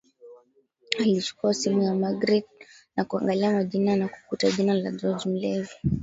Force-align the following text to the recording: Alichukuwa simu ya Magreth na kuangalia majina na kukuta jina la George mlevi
Alichukuwa 0.99 1.53
simu 1.53 1.83
ya 1.83 1.95
Magreth 1.95 2.49
na 2.95 3.05
kuangalia 3.05 3.51
majina 3.53 3.95
na 3.95 4.07
kukuta 4.07 4.51
jina 4.51 4.73
la 4.73 4.91
George 4.91 5.29
mlevi 5.29 5.69